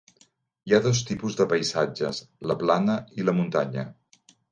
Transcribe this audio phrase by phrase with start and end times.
[0.69, 2.21] Hi ha dos tipus de paisatges:
[2.53, 3.85] la plana i la muntanya.